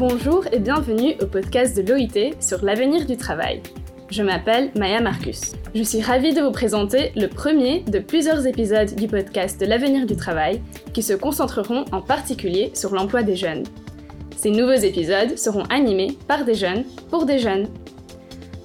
[0.00, 3.60] Bonjour et bienvenue au podcast de l'OIT sur l'avenir du travail.
[4.08, 5.52] Je m'appelle Maya Marcus.
[5.74, 10.06] Je suis ravie de vous présenter le premier de plusieurs épisodes du podcast de l'avenir
[10.06, 10.62] du travail
[10.94, 13.64] qui se concentreront en particulier sur l'emploi des jeunes.
[14.38, 17.68] Ces nouveaux épisodes seront animés par des jeunes pour des jeunes.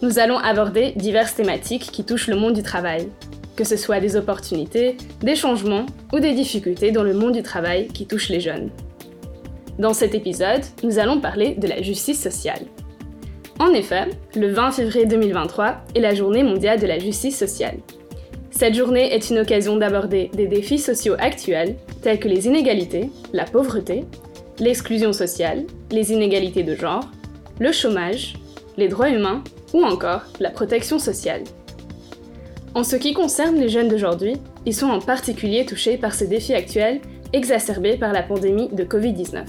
[0.01, 3.09] Nous allons aborder diverses thématiques qui touchent le monde du travail,
[3.57, 7.89] que ce soit des opportunités, des changements ou des difficultés dans le monde du travail
[7.89, 8.69] qui touchent les jeunes.
[9.77, 12.61] Dans cet épisode, nous allons parler de la justice sociale.
[13.59, 17.77] En effet, le 20 février 2023 est la journée mondiale de la justice sociale.
[18.51, 23.43] Cette journée est une occasion d'aborder des défis sociaux actuels tels que les inégalités, la
[23.43, 24.05] pauvreté,
[24.59, 27.09] l'exclusion sociale, les inégalités de genre,
[27.59, 28.35] le chômage,
[28.77, 31.43] les droits humains ou encore la protection sociale.
[32.75, 36.53] En ce qui concerne les jeunes d'aujourd'hui, ils sont en particulier touchés par ces défis
[36.53, 37.01] actuels
[37.33, 39.43] exacerbés par la pandémie de Covid-19.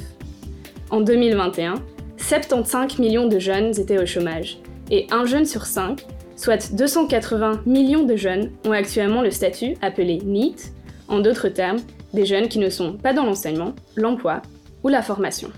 [0.91, 1.75] En 2021,
[2.17, 4.59] 75 millions de jeunes étaient au chômage,
[4.91, 6.07] et un jeune sur cinq,
[6.37, 10.73] soit 280 millions de jeunes, ont actuellement le statut appelé NEET,
[11.09, 11.81] en d'autres termes,
[12.15, 14.43] des jeunes qui ne sont pas dans l'enseignement, l'emploi
[14.85, 15.51] ou la formation.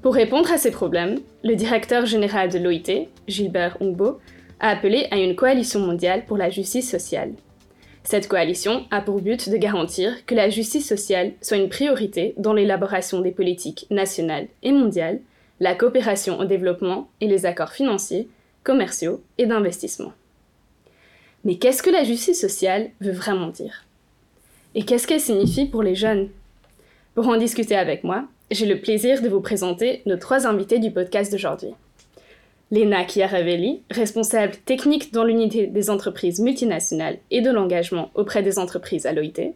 [0.00, 4.18] Pour répondre à ces problèmes, le directeur général de l'OIT, Gilbert Ongbo,
[4.60, 7.32] a appelé à une coalition mondiale pour la justice sociale.
[8.10, 12.54] Cette coalition a pour but de garantir que la justice sociale soit une priorité dans
[12.54, 15.20] l'élaboration des politiques nationales et mondiales,
[15.60, 18.26] la coopération au développement et les accords financiers,
[18.64, 20.14] commerciaux et d'investissement.
[21.44, 23.84] Mais qu'est-ce que la justice sociale veut vraiment dire?
[24.74, 26.30] Et qu'est-ce qu'elle signifie pour les jeunes?
[27.14, 30.90] Pour en discuter avec moi, j'ai le plaisir de vous présenter nos trois invités du
[30.90, 31.74] podcast d'aujourd'hui.
[32.70, 39.06] Lena Chiaravelli, responsable technique dans l'unité des entreprises multinationales et de l'engagement auprès des entreprises
[39.06, 39.54] à l'OIT.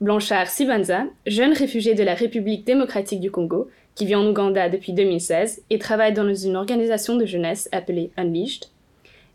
[0.00, 4.94] Blanchard Sibanza, jeune réfugié de la République démocratique du Congo, qui vit en Ouganda depuis
[4.94, 8.64] 2016 et travaille dans une organisation de jeunesse appelée Unleashed.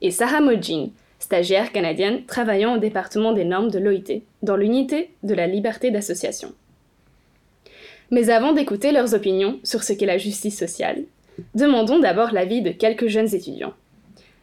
[0.02, 0.90] Et Sarah Mojin,
[1.20, 6.54] stagiaire canadienne travaillant au département des normes de l'OIT, dans l'unité de la liberté d'association.
[8.10, 11.04] Mais avant d'écouter leurs opinions sur ce qu'est la justice sociale,
[11.54, 13.74] Demandons d'abord l'avis de quelques jeunes étudiants.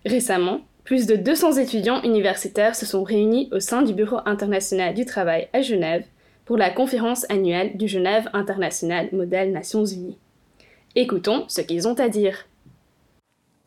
[0.04, 5.04] Récemment, plus de 200 étudiants universitaires se sont réunis au sein du Bureau international du
[5.04, 6.04] travail à Genève
[6.44, 10.18] pour la conférence annuelle du Genève International Modèle Nations Unies.
[10.96, 12.46] Écoutons ce qu'ils ont à dire.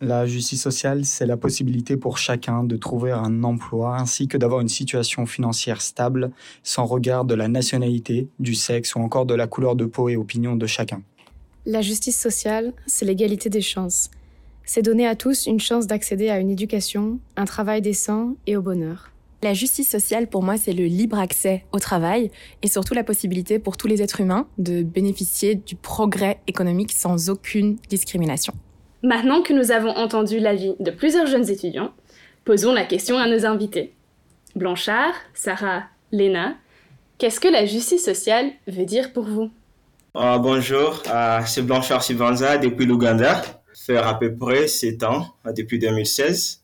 [0.02, 4.60] La justice sociale, c'est la possibilité pour chacun de trouver un emploi ainsi que d'avoir
[4.60, 6.32] une situation financière stable
[6.64, 10.18] sans regard de la nationalité, du sexe ou encore de la couleur de peau et
[10.18, 11.02] opinion de chacun.
[11.68, 14.12] La justice sociale, c'est l'égalité des chances.
[14.66, 18.62] C'est donner à tous une chance d'accéder à une éducation, un travail décent et au
[18.62, 19.12] bonheur.
[19.42, 22.30] La justice sociale, pour moi, c'est le libre accès au travail
[22.62, 27.32] et surtout la possibilité pour tous les êtres humains de bénéficier du progrès économique sans
[27.32, 28.54] aucune discrimination.
[29.02, 31.94] Maintenant que nous avons entendu l'avis de plusieurs jeunes étudiants,
[32.44, 33.96] posons la question à nos invités.
[34.56, 36.58] Blanchard, Sarah, Léna,
[37.18, 39.50] qu'est-ce que la justice sociale veut dire pour vous?
[40.18, 43.42] Uh, bonjour, uh, c'est Blanchard Sivanza depuis l'Ouganda.
[43.74, 46.62] fait à peu près 7 ans, uh, depuis 2016.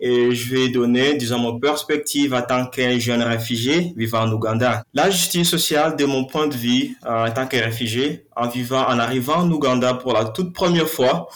[0.00, 4.84] Et je vais donner, disons, mon perspective en tant qu'un jeune réfugié vivant en Ouganda.
[4.94, 8.98] La justice sociale, de mon point de vue, en tant que réfugié, en vivant, en
[8.98, 11.28] arrivant en Ouganda pour la toute première fois,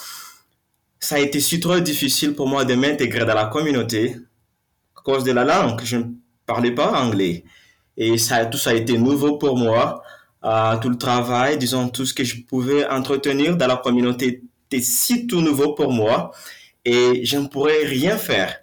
[1.01, 4.17] ça a été si trop difficile pour moi de m'intégrer dans la communauté
[4.97, 5.83] à cause de la langue.
[5.85, 6.05] Je ne
[6.47, 7.45] parlais pas anglais.
[7.99, 10.02] Et ça, tout ça a été nouveau pour moi
[10.43, 14.43] tout le travail, disons tout ce que je pouvais entretenir dans la communauté
[14.73, 16.33] était si tout nouveau pour moi
[16.85, 18.59] et je ne pourrais rien faire.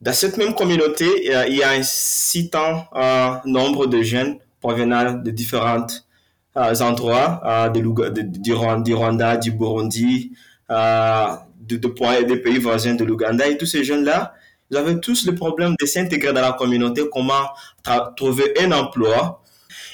[0.00, 1.06] Dans cette même communauté,
[1.48, 5.86] il y a un si tant euh, nombre de jeunes provenant de différents
[6.56, 10.32] euh, endroits, euh, de, de, du, Rwanda, du Burundi,
[10.68, 13.48] de, des pays voisins de l'Ouganda.
[13.48, 14.34] Et tous ces jeunes-là,
[14.70, 17.48] ils avaient tous le problème de s'intégrer dans la communauté, comment
[18.16, 19.42] trouver un emploi,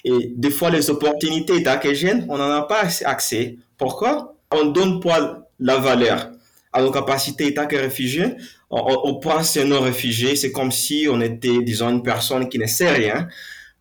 [0.05, 3.57] et des fois, les opportunités d'accueil on n'en a pas accès.
[3.77, 4.35] Pourquoi?
[4.51, 6.31] On donne pas la valeur
[6.73, 8.35] à nos capacités tant que réfugiés.
[8.71, 12.67] On, on prend ces non-réfugiés, c'est comme si on était, disons, une personne qui ne
[12.67, 13.29] sait rien.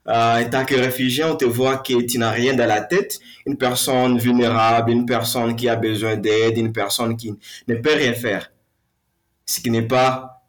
[0.08, 3.20] Euh, que réfugié, on te voit que tu n'as rien dans la tête.
[3.46, 7.34] Une personne vulnérable, une personne qui a besoin d'aide, une personne qui
[7.68, 8.52] ne peut rien faire.
[9.46, 10.44] Ce qui n'est pas,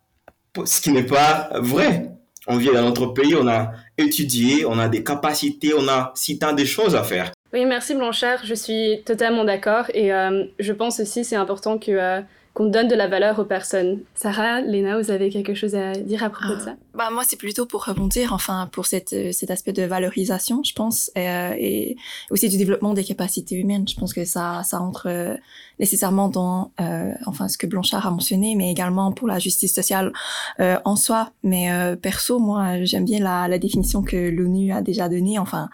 [0.65, 2.11] ce qui n'est pas vrai.
[2.47, 6.39] On vit dans notre pays, on a étudier, on a des capacités, on a si
[6.39, 7.33] tant de choses à faire.
[7.53, 11.91] Oui, merci Blanchard, je suis totalement d'accord et euh, je pense aussi c'est important que,
[11.91, 12.21] euh,
[12.55, 14.01] qu'on donne de la valeur aux personnes.
[14.15, 16.75] Sarah, Léna, vous avez quelque chose à dire à propos de ça?
[16.95, 21.11] Bah moi c'est plutôt pour rebondir enfin pour cette, cet aspect de valorisation je pense
[21.17, 21.97] euh, et
[22.31, 23.89] aussi du développement des capacités humaines.
[23.89, 25.35] Je pense que ça ça entre euh,
[25.81, 30.13] nécessairement dans euh, enfin ce que Blanchard a mentionné mais également pour la justice sociale
[30.61, 31.31] euh, en soi.
[31.43, 35.71] Mais euh, perso moi j'aime bien la, la définition que l'ONU a déjà donnée enfin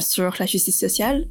[0.00, 1.28] sur la justice sociale.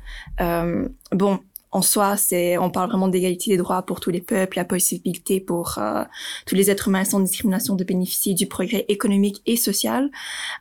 [1.11, 1.39] Bon
[1.75, 5.41] en soi, c'est on parle vraiment d'égalité des droits pour tous les peuples, la possibilité
[5.41, 6.05] pour euh,
[6.45, 10.09] tous les êtres humains sans discrimination de bénéficier du progrès économique et social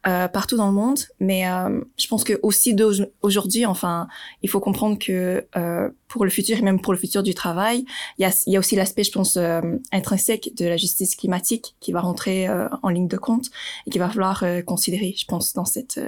[0.09, 0.99] euh, partout dans le monde.
[1.21, 2.75] Mais euh, je pense que aussi
[3.23, 4.09] aujourd'hui, enfin,
[4.43, 7.85] il faut comprendre que euh, pour le futur et même pour le futur du travail,
[8.19, 9.61] il y a, y a aussi l'aspect, je pense, euh,
[9.93, 12.49] intrinsèque de la justice climatique qui va rentrer
[12.83, 13.51] en ligne de compte
[13.87, 16.01] et qui va falloir considérer, je pense, dans cette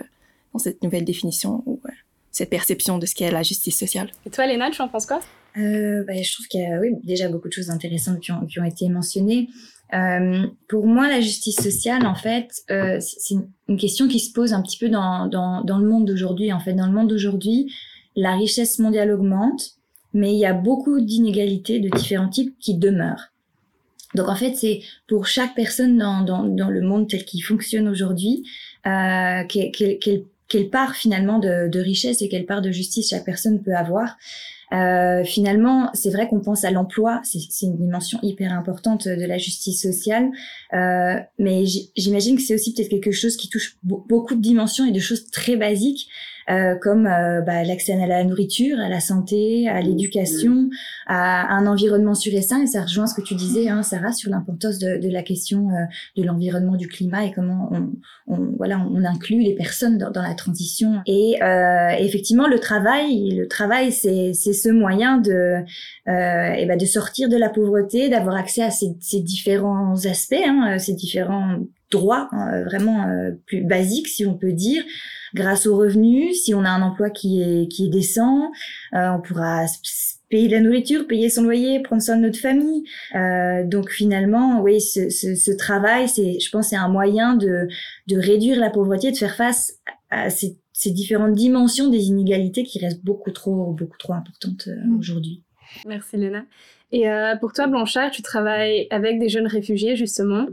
[0.52, 1.62] dans cette nouvelle définition.
[1.66, 1.80] Où,
[2.36, 4.10] cette perception de ce qu'est la justice sociale.
[4.26, 5.20] Et toi, Léna, tu en penses quoi?
[5.56, 8.44] Euh, bah, Je trouve qu'il y a oui, déjà beaucoup de choses intéressantes qui ont,
[8.44, 9.48] qui ont été mentionnées.
[9.94, 13.36] Euh, pour moi, la justice sociale, en fait, euh, c'est
[13.68, 16.52] une question qui se pose un petit peu dans, dans, dans le monde d'aujourd'hui.
[16.52, 17.72] En fait, dans le monde d'aujourd'hui,
[18.16, 19.70] la richesse mondiale augmente,
[20.12, 23.32] mais il y a beaucoup d'inégalités de différents types qui demeurent.
[24.14, 27.88] Donc en fait, c'est pour chaque personne dans, dans, dans le monde tel qu'il fonctionne
[27.88, 28.44] aujourd'hui,
[28.86, 33.74] euh, qu'elle quelle part finalement de, richesse et quelle part de justice chaque personne peut
[33.74, 34.16] avoir.
[34.72, 39.38] Euh, finalement, c'est vrai qu'on pense à l'emploi, c'est une dimension hyper importante de la
[39.38, 40.30] justice sociale,
[40.72, 41.64] euh, mais
[41.96, 45.30] j'imagine que c'est aussi peut-être quelque chose qui touche beaucoup de dimensions et de choses
[45.30, 46.08] très basiques
[46.80, 50.70] comme euh, bah, l'accès à la nourriture, à la santé, à l'éducation,
[51.06, 52.62] à, un environnement sûr et sain.
[52.62, 55.70] Et ça rejoint ce que tu disais, hein, Sarah, sur l'importance de, de, la question
[55.70, 55.84] euh,
[56.16, 57.90] de l'environnement, du climat et comment on,
[58.28, 61.02] on, voilà, on inclut les personnes dans, dans la transition.
[61.06, 61.36] Et
[61.98, 65.62] effectivement, le travail, le travail, c'est ce moyen de,
[66.06, 70.78] et ben de sortir de la pauvreté, d'avoir accès à ces, ces différents aspects, hein,
[70.78, 71.58] ces différents
[71.90, 73.06] droits hein, vraiment
[73.46, 74.82] plus basiques, si on peut dire
[75.34, 76.42] grâce aux revenus.
[76.42, 78.50] Si on a un emploi qui est, qui est décent,
[78.94, 79.66] euh, on pourra
[80.28, 82.84] payer de la nourriture, payer son loyer, prendre soin de notre famille.
[83.14, 87.68] Euh, donc finalement, oui, ce, ce, ce travail, c'est, je pense, c'est un moyen de,
[88.08, 89.74] de réduire la pauvreté, de faire face
[90.10, 94.76] à ces, ces différentes dimensions des inégalités qui restent beaucoup trop, beaucoup trop importantes euh,
[94.84, 94.98] mm.
[94.98, 95.42] aujourd'hui.
[95.86, 96.44] Merci Léna.
[96.92, 100.46] Et euh, pour toi, Blanchard, tu travailles avec des jeunes réfugiés justement.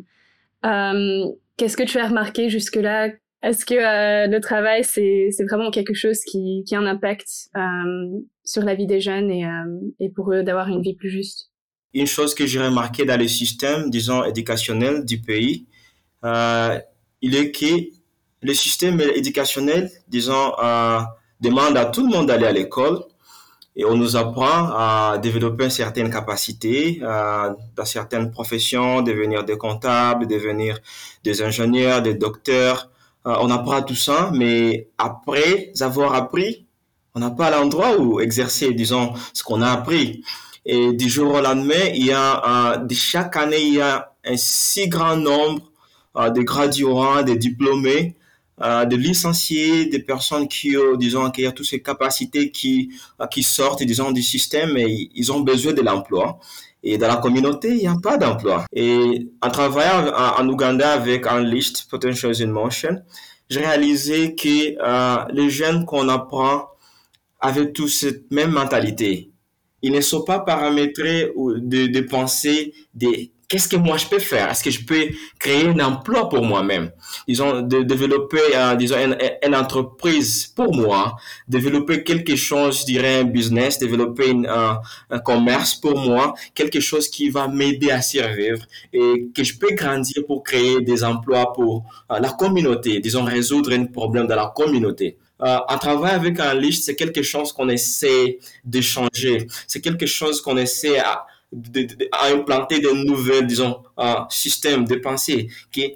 [0.66, 1.26] Euh,
[1.56, 3.10] Qu'est-ce que tu as remarqué jusque-là
[3.44, 8.22] est-ce que euh, le travail, c'est, vraiment quelque chose qui, qui a un impact euh,
[8.46, 9.50] sur la vie des jeunes et, euh,
[10.00, 11.52] et pour eux d'avoir une vie plus juste?
[11.94, 15.68] Une chose que j'ai remarqué dans le système, disons, éducationnel du pays,
[16.24, 17.90] il est que
[18.42, 20.54] le système éducationnel, disons,
[21.42, 23.04] demande à tout le monde d'aller à l'école
[23.76, 30.80] et on nous apprend à développer certaines capacités dans certaines professions, devenir des comptables, devenir
[31.24, 32.90] des ingénieurs, des docteurs,
[33.26, 36.66] on apprend tout ça, mais après avoir appris,
[37.16, 40.24] on n'a pas l'endroit où exercer, disons, ce qu'on a appris.
[40.66, 44.38] Et du jour au lendemain, il y a, de chaque année, il y a un
[44.38, 45.62] si grand nombre
[46.18, 48.16] euh, de graduants, de diplômés,
[48.62, 52.92] euh, de licenciés, des personnes qui, disons, qui ont toutes ces capacités qui,
[53.30, 56.40] qui sortent, disons, du système et ils ont besoin de l'emploi.
[56.84, 58.66] Et dans la communauté, il n'y a pas d'emploi.
[58.74, 63.02] Et en travaillant en, Ouganda avec Unleashed Potentials in Motion,
[63.50, 66.68] j'ai réalisé que euh, les jeunes qu'on apprend
[67.40, 69.32] avaient tous cette même mentalité.
[69.82, 74.50] Ils ne sont pas paramétrés de, de penser des qu'est-ce que moi je peux faire?
[74.50, 76.92] Est-ce que je peux créer un emploi pour moi-même?
[77.28, 81.18] Ils ont de, développé, euh, disons, une, entreprise pour moi,
[81.48, 84.82] développer quelque chose, je dirais un business, développer un,
[85.12, 89.76] un, commerce pour moi, quelque chose qui va m'aider à survivre et que je peux
[89.76, 94.52] grandir pour créer des emplois pour euh, la communauté, disons, résoudre un problème dans la
[94.56, 95.18] communauté.
[95.44, 99.46] Euh, en travaillant avec un liste, c'est quelque chose qu'on essaie d'échanger.
[99.68, 101.26] C'est quelque chose qu'on essaie à,
[102.12, 105.96] à implanter de nouvelles, disons, euh, systèmes de pensée qui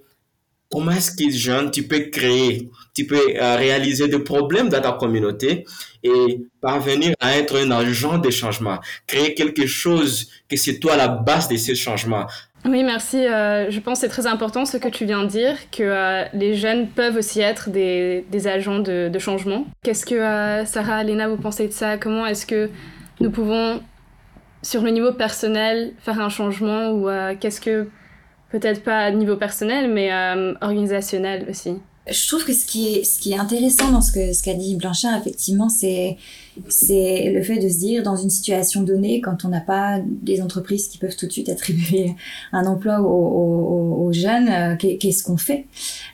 [0.69, 4.91] comment est-ce que jeune tu peux créer, tu peux euh, réaliser des problèmes dans ta
[4.91, 5.65] communauté
[6.03, 11.07] et parvenir à être un agent de changement, créer quelque chose que c'est toi la
[11.07, 12.27] base de ces changements.
[12.65, 13.17] Oui, merci.
[13.17, 16.55] Euh, je pense que c'est très important ce que tu viens de dire, que les
[16.55, 19.65] jeunes peuvent aussi être des, des agents de, changement.
[19.83, 21.97] Qu'est-ce que Sarah, Léna, vous pensez de ça?
[21.97, 22.69] Comment est-ce que
[23.21, 23.79] nous pouvons
[24.67, 27.87] sur le niveau personnel, faire un changement ou euh, qu'est-ce que,
[28.51, 31.75] peut-être pas à niveau personnel, mais euh, organisationnel aussi.
[32.09, 34.55] Je trouve que ce qui est, ce qui est intéressant dans ce que ce qu'a
[34.55, 36.17] dit Blanchard, effectivement, c'est
[36.57, 40.89] le fait de se dire dans une situation donnée, quand on n'a pas des entreprises
[40.89, 42.15] qui peuvent tout de suite attribuer
[42.51, 45.67] un emploi aux, jeunes, euh, qu'est-ce qu'on fait?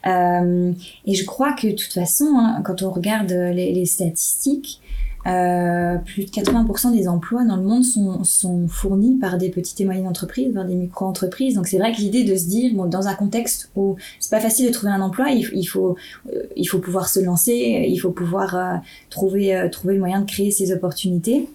[0.05, 4.79] Et je crois que de toute façon, hein, quand on regarde les statistiques,
[5.25, 9.79] euh, plus de 80% des emplois dans le monde sont, sont, fournis par des petites
[9.79, 11.55] et moyennes entreprises, par des micro-entreprises.
[11.55, 14.41] Donc c'est vrai que l'idée de se dire, bon, dans un contexte où c'est pas
[14.41, 15.95] facile de trouver un emploi, il, il faut,
[16.33, 18.75] euh, il faut pouvoir se lancer, il faut pouvoir euh,
[19.09, 21.47] trouver, trouver le moyen de créer ces opportunités.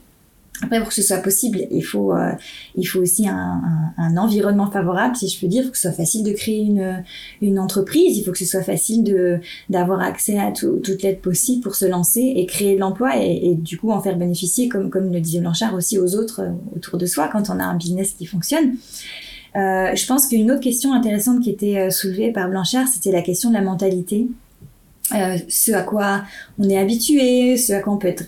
[0.62, 2.33] Après, pour que ce soit possible, il faut, euh,
[2.75, 3.62] il faut aussi un,
[3.97, 5.62] un, un, environnement favorable, si je peux dire.
[5.62, 7.05] Il faut que ce soit facile de créer une,
[7.41, 8.19] une entreprise.
[8.19, 9.38] Il faut que ce soit facile de,
[9.71, 13.50] d'avoir accès à tout, toute l'aide possible pour se lancer et créer de l'emploi et,
[13.50, 16.50] et, du coup en faire bénéficier, comme, comme le disait Blanchard, aussi aux autres euh,
[16.75, 18.75] autour de soi quand on a un business qui fonctionne.
[19.57, 23.23] Euh, je pense qu'une autre question intéressante qui était euh, soulevée par Blanchard, c'était la
[23.23, 24.29] question de la mentalité.
[25.15, 26.23] Euh, ce à quoi
[26.59, 28.25] on est habitué, ce à quoi on peut être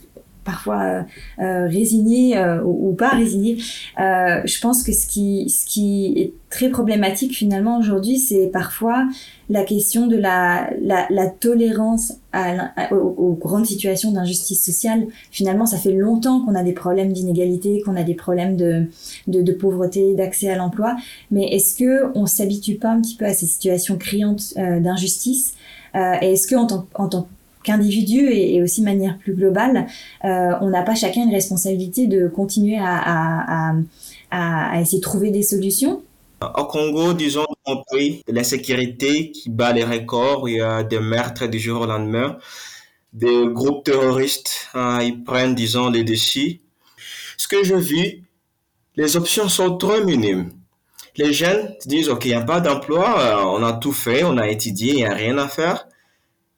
[0.50, 1.02] parfois euh,
[1.38, 3.58] euh, résigné euh, ou, pas résigné.
[3.96, 9.06] Je pense que ce qui, ce qui est très problématique finalement aujourd'hui, c'est parfois
[9.48, 12.14] la question de la, la, tolérance
[12.90, 15.06] aux, grandes situations d'injustice sociale.
[15.30, 18.86] Finalement, ça fait longtemps qu'on a des problèmes d'inégalité, qu'on a des problèmes de,
[19.28, 20.96] de, pauvreté, d'accès à l'emploi.
[21.30, 25.54] Mais est-ce que on s'habitue pas un petit peu à ces situations criantes d'injustice?
[25.94, 27.28] Et est-ce que en en tant
[27.62, 29.86] qu'individu et, aussi de manière plus globale,
[30.24, 33.74] euh, on n'a pas chacun une responsabilité de continuer à,
[34.80, 36.02] essayer de trouver des solutions
[36.40, 41.00] Au Congo, disons, on pays de l'insécurité qui bat les records, il y a des
[41.00, 42.38] meurtres du jour au lendemain,
[43.12, 46.60] des groupes terroristes, hein, ils prennent, disons, les déchets.
[47.36, 48.22] Ce que je vis,
[48.96, 50.50] les options sont trop minimes.
[51.16, 54.36] Les jeunes disent, OK, il n'y a pas d'emploi, euh, on a tout fait, on
[54.36, 55.86] a étudié, il n'y a rien à faire.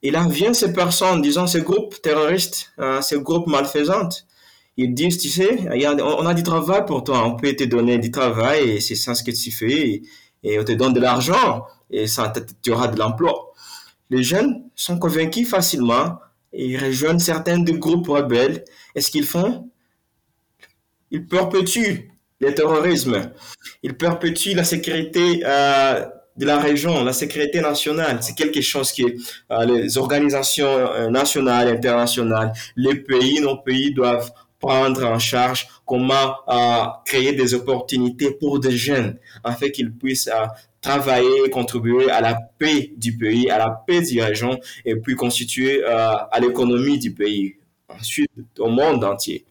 [0.03, 4.27] Et là viennent ces personnes, disons ces groupes terroristes, euh, ces groupes malfaisantes.
[4.75, 5.67] Ils disent, tu sais,
[6.01, 9.15] on a du travail pour toi, on peut te donner du travail et c'est ça
[9.15, 10.03] ce que tu fais et,
[10.43, 13.53] et on te donne de l'argent et ça, tu auras de l'emploi.
[14.09, 16.19] Les jeunes sont convaincus facilement
[16.51, 18.65] et ils rejoignent certains des groupes rebelles.
[18.95, 19.69] Et ce qu'ils font?
[21.11, 23.31] Ils perpétuent le terrorisme.
[23.83, 26.05] Ils perpétuent la sécurité euh,
[26.35, 29.05] de la région, la sécurité nationale, c'est quelque chose qui
[29.51, 36.35] euh, les organisations euh, nationales, internationales, les pays, nos pays doivent prendre en charge comment
[36.47, 40.47] euh, créer des opportunités pour des jeunes afin qu'ils puissent euh,
[40.81, 45.83] travailler, contribuer à la paix du pays, à la paix la région et puis constituer
[45.85, 47.55] à l'économie du pays,
[47.87, 49.45] ensuite au monde entier.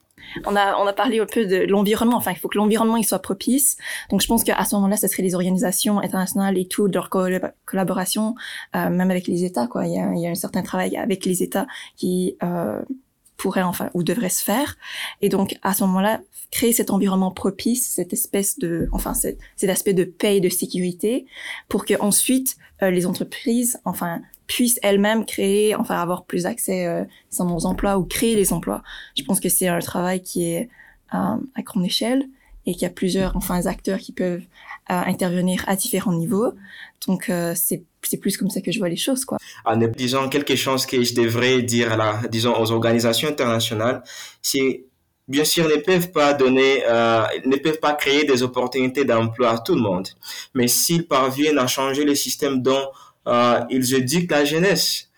[0.47, 2.17] On a, on a parlé un peu de l'environnement.
[2.17, 3.77] Enfin, il faut que l'environnement il soit propice.
[4.11, 8.35] Donc, je pense qu'à ce moment-là, ce serait les organisations internationales et tout, leur collaboration,
[8.77, 9.67] euh, même avec les États.
[9.67, 12.81] Quoi, il y, a, il y a un certain travail avec les États qui euh,
[13.37, 14.77] pourrait enfin ou devrait se faire.
[15.21, 19.71] Et donc, à ce moment-là, créer cet environnement propice, cette espèce de, enfin, cet, cet
[19.71, 21.27] aspect de paix et de sécurité,
[21.69, 27.05] pour que ensuite euh, les entreprises, enfin, puissent elles-mêmes créer, enfin avoir plus accès euh,
[27.39, 28.83] aux emplois ou créer les emplois.
[29.17, 30.69] Je pense que c'est un travail qui est
[31.15, 32.25] euh, à grande échelle
[32.65, 36.53] et qu'il y a plusieurs enfin acteurs qui peuvent euh, intervenir à différents niveaux.
[37.07, 39.37] Donc euh, c'est c'est plus comme ça que je vois les choses quoi.
[39.65, 44.03] En disant quelque chose que je devrais dire à disons aux organisations internationales,
[44.41, 44.87] c'est
[45.29, 46.83] bien sûr ne peuvent pas donner
[47.45, 50.09] ne peuvent pas créer des opportunités d'emploi à tout le monde,
[50.55, 52.87] mais s'ils parviennent à changer le système dont
[53.27, 55.11] ils éduquent la jeunesse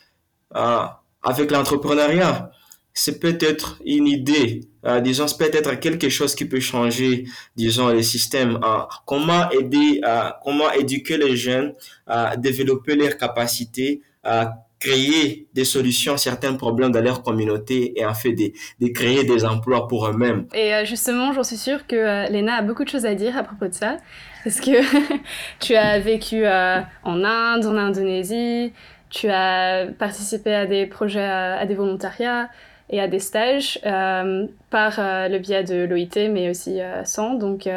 [0.54, 0.86] euh,
[1.22, 2.50] avec l'entrepreneuriat.
[2.92, 7.24] C'est peut-être une idée, euh, disons, c'est peut-être quelque chose qui peut changer,
[7.56, 8.60] disons, le système.
[8.62, 11.72] Euh, comment aider, euh, comment éduquer les jeunes
[12.06, 18.04] à développer leurs capacités, à créer des solutions à certains problèmes dans leur communauté et
[18.04, 20.46] en fait de, créer des emplois pour eux-mêmes.
[20.54, 23.36] Et euh, justement, j'en suis sûre que euh, Léna a beaucoup de choses à dire
[23.36, 23.96] à propos de ça.
[24.42, 24.72] Parce que
[25.60, 28.72] tu as vécu euh, en Inde, en Indonésie,
[29.08, 32.50] tu as participé à des projets, à, des volontariats
[32.90, 37.34] et à des stages par le biais de l'OIT, mais aussi sans.
[37.34, 37.68] Donc,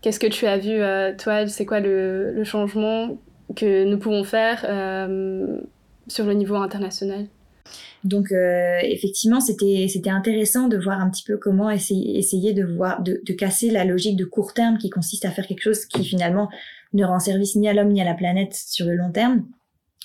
[0.00, 0.80] qu'est-ce que tu as vu,
[1.18, 1.46] toi?
[1.46, 3.18] C'est quoi le, changement
[3.56, 4.64] que nous pouvons faire
[6.08, 7.28] sur le niveau international
[8.04, 12.64] donc euh, effectivement, c'était c'était intéressant de voir un petit peu comment essayer, essayer de
[12.64, 15.84] voir de, de, casser la logique de court terme qui consiste à faire quelque chose
[15.86, 16.48] qui finalement
[16.92, 19.44] ne rend service ni à l'homme ni à la planète sur le long terme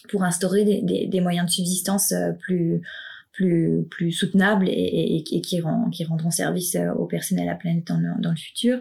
[0.10, 2.82] pour instaurer des, des, des moyens de subsistance plus
[3.32, 7.46] plus plus soutenables et, et, et, qui rend, qui rendront service aux personnes et à
[7.46, 8.80] la planète dans le, dans le futur.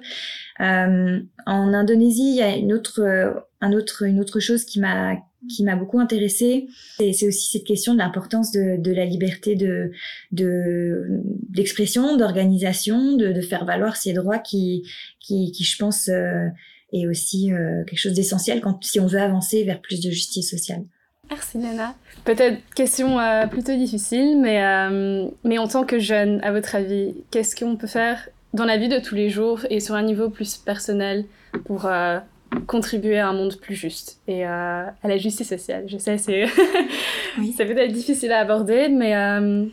[0.60, 5.16] Euh, en Indonésie, il y a une autre un autre une autre chose qui m'a
[5.48, 6.68] qui m'a beaucoup intéressée.
[7.00, 9.90] Et c'est aussi cette question de l'importance de, de, la liberté de
[10.30, 14.84] d'expression, d'organisation, de, de, faire valoir ses droits qui,
[15.20, 16.48] qui, qui je pense, euh,
[16.92, 20.50] est aussi euh, quelque chose d'essentiel quand si on veut avancer vers plus de justice
[20.50, 20.84] sociale.
[21.30, 21.94] Merci Nana.
[22.24, 27.14] Peut-être question euh, plutôt difficile, mais, euh, mais en tant que jeune, à votre avis,
[27.30, 30.28] qu'est-ce qu'on peut faire dans la vie de tous les jours et sur un niveau
[30.28, 31.24] plus personnel
[31.64, 32.18] pour euh,
[32.66, 36.46] contribuer à un monde plus juste et euh, à la justice sociale Je sais, c'est
[37.38, 37.52] Oui.
[37.52, 39.66] ça peut être difficile à aborder, mais, euh,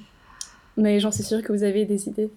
[0.77, 2.29] mais j'en suis sûre que vous avez des idées.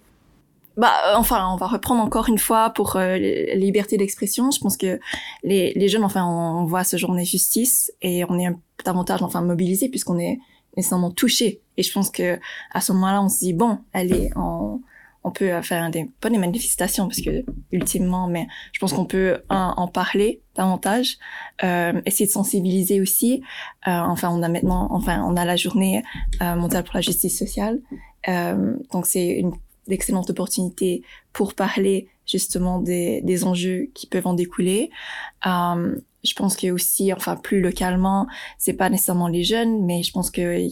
[0.75, 3.17] Bah, euh, enfin, on va reprendre encore une fois pour la
[3.55, 4.51] liberté d'expression.
[4.51, 4.99] Je pense que
[5.43, 8.49] les, les jeunes, enfin, on, on voit ce journée justice et on est
[8.83, 10.39] davantage, enfin, mobilisés puisqu'on est
[10.75, 11.61] nécessairement touchés.
[11.77, 12.39] Et je pense que
[12.71, 14.81] à ce moment-là, on se dit bon, allez, on,
[15.23, 19.05] on peut euh, faire des pas des manifestations parce que ultimement, mais je pense qu'on
[19.05, 21.17] peut en parler davantage,
[21.63, 23.41] euh, essayer de sensibiliser aussi.
[23.87, 26.03] Euh, enfin, on a maintenant, enfin, on a la journée
[26.41, 27.79] euh, mondiale pour la justice sociale.
[28.27, 29.53] Euh, donc c'est une
[29.87, 31.03] d'excellentes opportunités
[31.33, 34.91] pour parler justement des, des enjeux qui peuvent en découler.
[35.45, 38.27] Euh, je pense que aussi, enfin plus localement,
[38.57, 40.67] c'est pas nécessairement les jeunes, mais je pense que,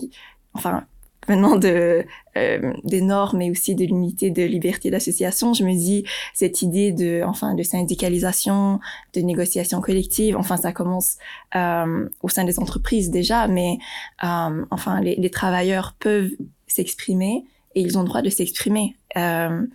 [0.53, 0.85] enfin
[1.27, 2.03] venant de
[2.37, 6.91] euh, des normes mais aussi de l'unité de liberté d'association, je me dis cette idée
[6.91, 8.79] de enfin de syndicalisation,
[9.13, 11.17] de négociation collective, enfin ça commence
[11.55, 13.77] euh, au sein des entreprises déjà, mais
[14.23, 16.31] euh, enfin les, les travailleurs peuvent
[16.67, 18.95] s'exprimer et ils ont le droit de s'exprimer.
[19.17, 19.65] Euh,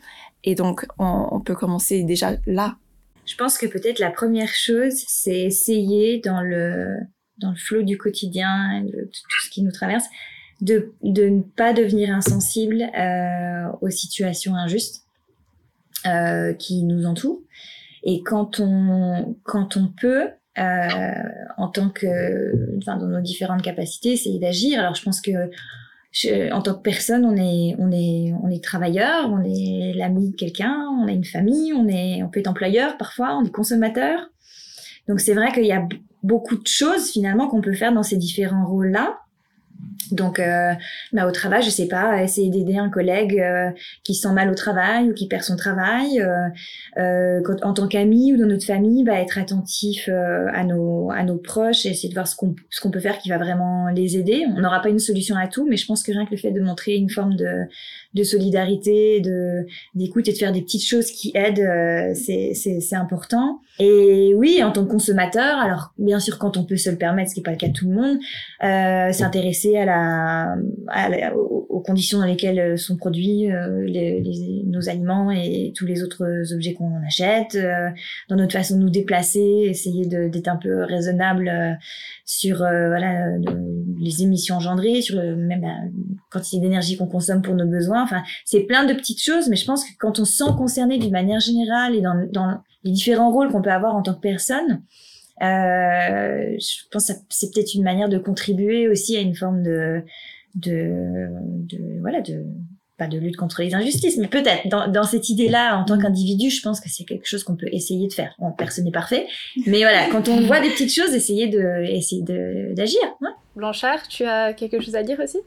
[0.45, 2.77] et donc, on, on peut commencer déjà là.
[3.27, 6.97] Je pense que peut-être la première chose, c'est essayer dans le
[7.39, 10.07] dans le flot du quotidien, de tout ce qui nous traverse,
[10.61, 15.05] de, de ne pas devenir insensible euh, aux situations injustes
[16.07, 17.43] euh, qui nous entourent.
[18.05, 21.11] Et quand on quand on peut, euh,
[21.59, 24.81] en tant que, enfin, dans nos différentes capacités, essayer d'agir.
[24.81, 25.51] Alors, je pense que
[26.13, 30.31] je- en tant que personne, on est, on est, on est travailleur, on est l'ami
[30.31, 33.51] de quelqu'un, on a une famille, on est, on peut être employeur parfois, on est
[33.51, 34.31] consommateur.
[35.09, 35.87] Donc c'est vrai qu'il y a
[36.23, 39.19] beaucoup de choses finalement qu'on peut faire dans ces différents rôles-là.
[40.11, 40.73] Donc, euh,
[41.13, 43.71] bah, au travail, je sais pas, essayer d'aider un collègue euh,
[44.05, 46.21] qui se sent mal au travail ou qui perd son travail.
[46.21, 46.49] euh,
[46.99, 51.23] euh, en tant qu'ami ou dans notre famille, bah, être attentif euh, à nos à
[51.23, 53.89] nos proches et essayer de voir ce qu'on ce qu'on peut faire qui va vraiment
[53.89, 54.45] les aider.
[54.57, 56.53] On n'aura pas une solution à tout, mais je pense que rien que le fait
[56.53, 57.63] de montrer une forme de
[58.17, 62.81] de solidarité, de d'écoute et de faire des petites choses qui aident, euh, c'est c'est
[62.81, 63.61] c'est important.
[63.79, 67.29] Et oui, en tant que consommateur, alors bien sûr quand on peut se le permettre,
[67.31, 68.17] ce qui n'est pas le cas de tout le monde,
[68.65, 70.57] euh, s'intéresser à la,
[70.89, 75.87] à la- aux, conditions dans lesquelles sont produits euh, les, les- nos aliments et tous
[75.87, 76.25] les autres
[76.55, 77.91] objets qu'on achète, euh,
[78.29, 81.73] dans notre façon de nous déplacer, essayer d'être un peu raisonnable euh,
[82.25, 83.29] sur euh, voilà
[83.99, 85.77] les émissions engendrées, sur le, même la
[86.31, 88.03] quantité d'énergie qu'on consomme pour nos besoins.
[88.03, 90.99] Enfin, c'est plein de petites choses, mais je pense que quand on se sent concerné
[90.99, 94.21] d'une manière générale et dans, dans les différents rôles qu'on peut avoir en tant que
[94.21, 94.83] personne,
[95.43, 100.03] euh, je pense que c'est peut-être une manière de contribuer aussi à une forme de,
[100.55, 101.29] de,
[101.69, 102.45] de voilà, de
[102.97, 106.49] pas de lutte contre les injustices, mais peut-être dans, dans cette idée-là, en tant qu'individu,
[106.49, 108.35] je pense que c'est quelque chose qu'on peut essayer de faire.
[108.39, 109.27] Bon, personne n'est parfait,
[109.67, 113.01] mais voilà, quand on voit des petites choses, essayer de, essayer de, d'agir.
[113.57, 115.39] Blanchard, tu as quelque chose à dire aussi?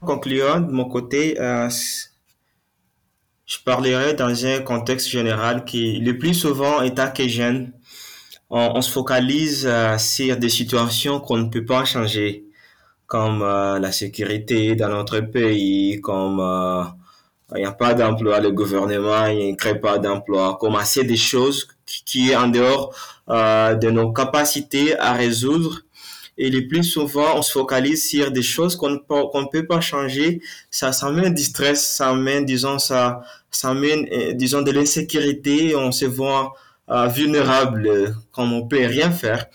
[0.00, 1.68] Concluant de mon côté, euh,
[3.44, 7.72] je parlerai dans un contexte général qui, le plus souvent, étant que jeune,
[8.50, 12.44] on, se focalise euh, sur des situations qu'on ne peut pas changer,
[13.08, 16.38] comme euh, la sécurité dans notre pays, comme
[17.52, 21.66] il n'y a pas d'emploi, le gouvernement ne crée pas d'emploi, comme assez des choses
[21.84, 22.94] qui, qui est en dehors
[23.28, 25.80] de nos capacités à résoudre.
[26.38, 30.40] Et le plus souvent, on se focalise sur des choses qu'on ne peut, pas changer.
[30.70, 35.74] Ça, ça mène du stress, ça mène, disons, ça, ça mène, euh, disons, de l'insécurité.
[35.76, 36.52] On se voit
[36.90, 39.46] euh, vulnérable, euh, comme on peut rien faire.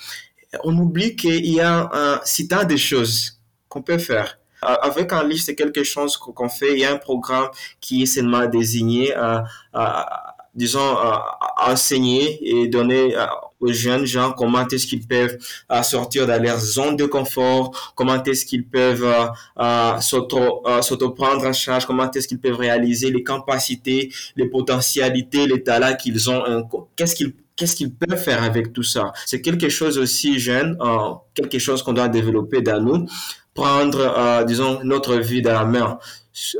[0.63, 3.39] On oublie qu'il y a un, si de choses
[3.69, 4.37] qu'on peut faire.
[4.65, 6.73] Euh, Avec un livre, c'est quelque chose qu'on fait.
[6.73, 7.47] Il y a un programme
[7.79, 13.25] qui est seulement désigné à, à- disons, à, à enseigner et donner euh,
[13.61, 15.37] aux jeunes gens comment est-ce qu'ils peuvent
[15.71, 19.27] euh, sortir de leur zone de confort, comment est-ce qu'ils peuvent euh,
[19.59, 25.63] euh, s'auto s'auto-prendre en charge, comment est-ce qu'ils peuvent réaliser les capacités, les potentialités, les
[25.63, 26.43] talents qu'ils ont,
[26.95, 29.11] qu'est-ce qu'ils qu'est-ce qu'ils peuvent faire avec tout ça?
[29.25, 30.75] C'est quelque chose aussi jeune,
[31.35, 33.05] quelque chose qu'on doit développer dans nous
[33.53, 35.99] prendre, disons, notre vie dans la main,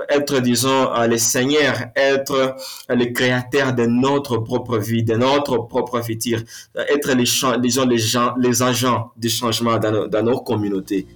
[0.10, 2.56] être, disons, les seigneurs, être
[2.89, 6.41] les créateurs de notre propre vie, de notre propre futur,
[6.75, 11.08] être les, disons, les, gens, les agents du changement dans nos, dans nos communautés.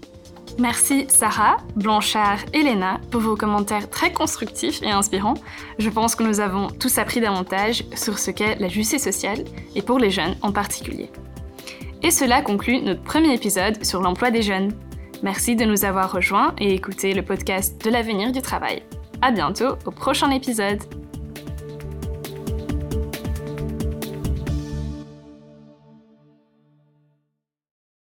[0.57, 5.33] Merci Sarah, Blanchard et Léna pour vos commentaires très constructifs et inspirants.
[5.79, 9.43] Je pense que nous avons tous appris davantage sur ce qu'est la justice sociale
[9.75, 11.11] et pour les jeunes en particulier.
[12.03, 14.71] Et cela conclut notre premier épisode sur l'emploi des jeunes.
[15.23, 18.83] Merci de nous avoir rejoints et écouté le podcast de l'avenir du travail.
[19.21, 20.83] À bientôt au prochain épisode.